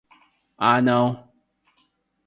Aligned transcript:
Ah 0.57 0.81
não 0.81 1.29